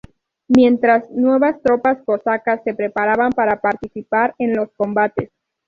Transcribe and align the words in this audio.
Mientras, 0.47 1.03
nuevas 1.11 1.61
tropas 1.61 1.99
cosacas 2.03 2.63
se 2.63 2.73
preparaban 2.73 3.31
para 3.33 3.61
participar 3.61 4.33
en 4.39 4.55
los 4.55 4.71
combates. 4.71 5.29